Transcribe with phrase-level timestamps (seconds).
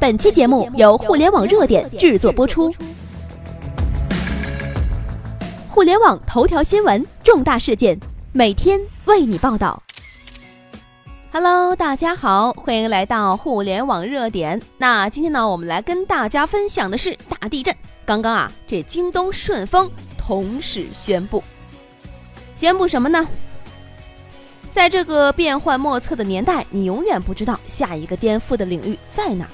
[0.00, 2.72] 本期节目由互联网热点制作播出。
[5.68, 8.00] 互联网头条新闻，重大事件，
[8.32, 9.82] 每天为你报道。
[11.30, 14.58] Hello，大家好，欢迎来到互联网热点。
[14.78, 17.76] 那今天呢，我们来跟大家分享的是大地震。
[18.06, 21.44] 刚刚啊，这京东、顺丰同时宣布，
[22.56, 23.28] 宣布什么呢？
[24.72, 29.46] 在这个变幻莫测的年代，你永远不知道下一个颠覆的领域在哪。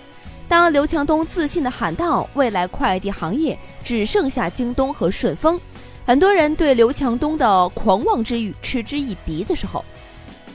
[0.48, 5.60] 当刘强东自信地喊道：“未来快递行业只剩下京东和顺丰”，
[6.06, 9.84] 很多人对刘强东的狂妄之语嗤之以鼻的时候，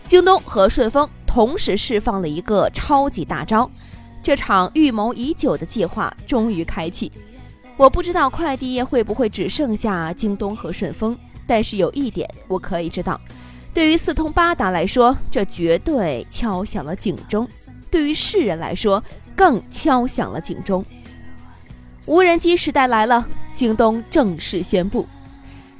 [0.08, 3.70] 京东和顺丰同时释放了一个超级大招，
[4.23, 7.12] 这场预谋已久的计划终于开启。
[7.76, 13.20] 我不知道快递业会不会只剩下京东和顺丰，但是有一点我可以知道。
[13.73, 17.46] 对于四通八达来说，这绝对敲响了警钟；
[17.90, 19.02] 对于世人来说，
[19.41, 20.86] 更敲响了警钟。
[22.05, 25.07] 无人机时代来了，京东正式宣布。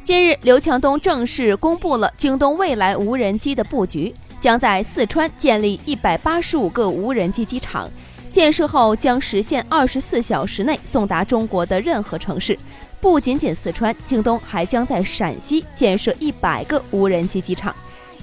[0.04, 7.88] 近日，刘强东正式公布了京东未来无人机的布局，将在四川建立一百八十五个无人机机场，
[8.32, 12.58] 建设后将实现二十四小时内送达中国的任何城市。
[13.00, 17.76] 不仅仅四川，京东还将在陕西建设一百个无人机机场，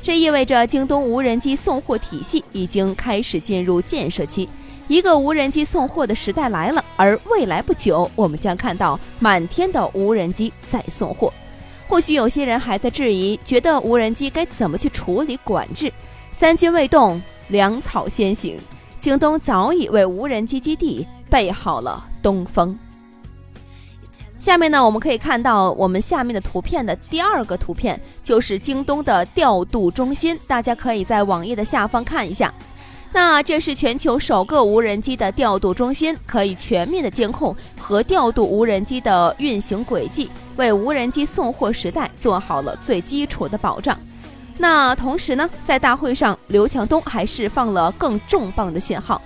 [0.02, 4.48] 这意味着京东无人机送货体系已经开始进入建设期。
[4.88, 11.32] 一个无人机送货的时代来了，而未来不久，我们将看到满天的无人机在送货。
[11.86, 15.92] 或许有些人还在质疑，觉得无人机该怎么去处理管制？
[16.32, 18.58] 三军未动，粮草先行，
[18.98, 22.78] 京东早已为无人机基地备好了东风。
[24.38, 30.38] 下面呢，我们可以看到我们下面的图片的第二个图片，就是京东的调度中心。
[30.46, 32.52] 大家可以在网页的下方看一下。
[33.12, 43.98] 那这是全球首个无人机的调度中心，可以全面的监控和调度无人机的运行轨迹，为无人机送货时代做好了最基础的保障。
[44.58, 49.20] 那同时呢，在大会上，刘强东还释放了更重磅的信号。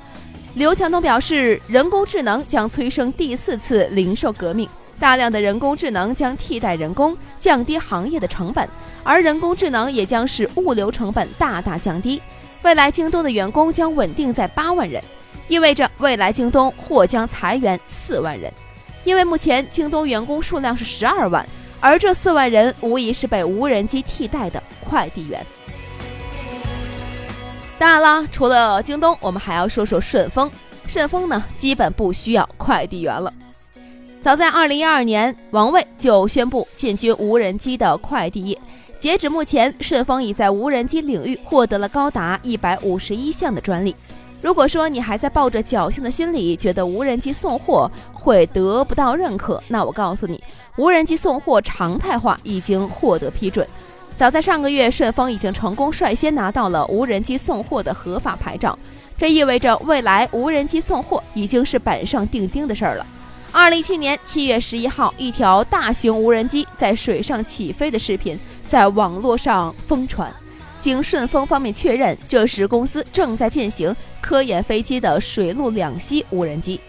[0.55, 4.69] 刘强东表示，人工智能将催生第四次零售革命。
[5.01, 8.69] 大量的人工智能将替代人工，降低行业的成本，
[9.03, 12.23] 而人工智能也将使物流成本大大降低。
[12.63, 15.03] 未来京东的员工将稳定在八万人，
[15.49, 18.53] 意味着未来京东或将裁员四万人，
[19.05, 21.47] 因为目前京东员工数量是十二万，
[21.81, 25.45] 而这四万人无疑是被无人机替代的快递员。
[27.79, 30.51] 当然了，除了京东，我们还要说说顺丰。
[30.87, 33.33] 顺丰呢，基本不需要快递员了。
[34.21, 38.57] 早在二零一二年，王卫就宣布进军无人机的快递业。
[39.03, 43.93] 截止目前，顺丰已在无人机领域获得了高达一百五十一项的专利。
[44.41, 50.41] 如果说你还在抱着侥幸的心理，觉得无人机送货会得不到认可，那我告诉你，
[50.77, 53.67] 无人机送货常态化已经获得批准。
[54.17, 58.79] 早在上个月，顺丰已经成功率先拿到了无人机送货的合法牌照，
[59.19, 63.05] 这意味着未来无人机送货已经是板上钉钉的事儿了。
[63.51, 68.39] 二零一七年七月十一号，一条大型无人机在水上起飞的视频
[68.73, 70.33] 在网络上疯传。
[70.81, 76.81] 经顺丰方面确认，这时公司正在进行科研飞机的水陆两栖无人机。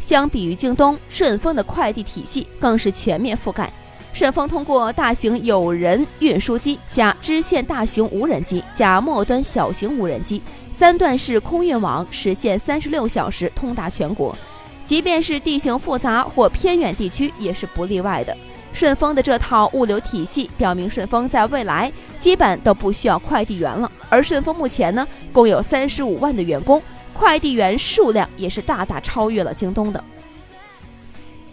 [0.00, 3.72] 相比于京东，顺丰的快递体系更是全面覆盖。
[4.12, 10.42] 顺丰通过大型有人运输机加支线大型无人机加末端小型无人机
[10.72, 14.36] 三段式空运网，实现三十六小时通达全国。
[14.84, 18.36] 即便是地形复杂或偏远地区，也是不例外的。
[18.74, 23.90] 顺丰的这套物流体系表明，顺丰在未来基本都不需要快递员了。
[24.10, 26.82] 而顺丰目前呢，共有三十五万的员工，
[27.14, 30.02] 快递员数量也是大大超越了京东的。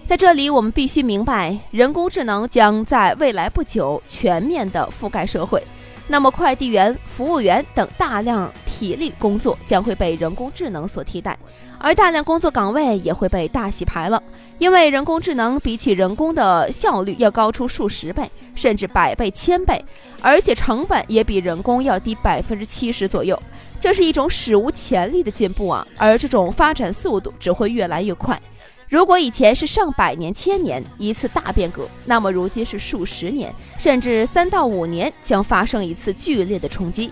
[0.07, 5.63] 在这里，我们必须明白，人工智能将在未来不久全面的覆盖社会。
[6.07, 11.37] 那么，快递员、服务员等大量体力工作将会被人工智能所替代，
[11.77, 14.21] 而大量工作岗位也会被大洗牌了。
[14.57, 19.79] 因为人工智能比起人工的效率要高出数十倍，甚至百倍、千倍，
[20.19, 23.39] 而且成本也比人工要低百分之七十左右。
[23.79, 25.85] 这是一种史无前例的进步啊！
[25.95, 28.41] 而这种发展速度只会越来越快。
[28.89, 37.11] 如果以前是上百年、千年一次大变革，那么如今是数十年，甚至三到五年将发生一次剧烈的冲击。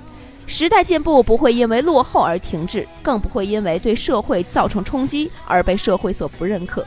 [0.50, 6.84] 时代进步不会因为落后而停滞，更不会因为对社会造成冲击而被社会所不认可。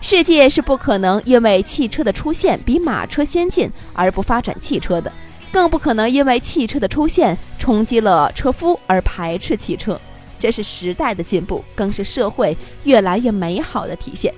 [0.00, 5.12] 世界是不可能因为汽车的出现比马车先进而不发展汽车的，
[5.52, 10.00] 更不可能因为汽车的出现冲击了车夫而排斥汽车。
[10.38, 14.32] 这是时代的进步，更是社会越来越美好的体现。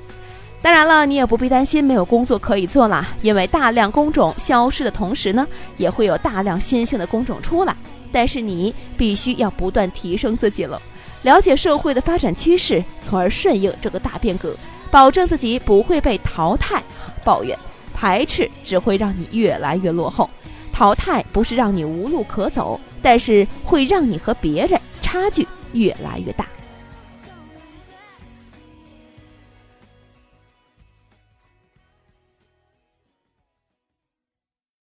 [0.60, 7.76] 当然了，你也不必担心没有工作可以做了，因为大量工种消失的同时呢，也会有大量新兴的工种出来。
[8.14, 10.80] 但是你必须要不断提升自己了，
[11.22, 14.54] 了解社会的发展趋势，从而顺应这个大变革，
[14.88, 16.80] 保证自己不会被淘汰。
[17.24, 17.58] 抱怨、
[17.92, 20.30] 排斥只会让你越来越落后。
[20.72, 26.46] 淘汰不是让你无路可走，但是会让你和别人差距越来越大。